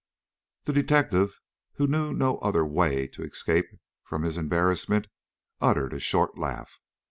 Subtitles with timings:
[0.63, 1.39] The detective,
[1.73, 3.67] who knew no other way to escape
[4.03, 5.05] from his embarrassment,
[5.61, 6.79] uttered a short laugh.